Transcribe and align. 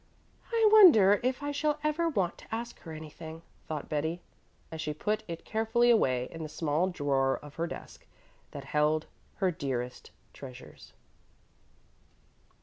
"I 0.51 0.67
wonder 0.71 1.19
if 1.21 1.43
I 1.43 1.51
shall 1.51 1.77
ever 1.83 2.09
want 2.09 2.39
to 2.39 2.47
ask 2.51 2.79
her 2.79 2.91
anything," 2.91 3.43
thought 3.67 3.87
Betty, 3.87 4.23
as 4.71 4.81
she 4.81 4.95
put 4.95 5.21
it 5.27 5.45
carefully 5.45 5.91
away 5.91 6.27
in 6.31 6.41
the 6.41 6.49
small 6.49 6.87
drawer 6.87 7.37
of 7.37 7.53
her 7.53 7.67
desk 7.67 8.07
that 8.49 8.63
held 8.63 9.05
her 9.35 9.51
dearest 9.51 10.09
treasures. 10.33 10.93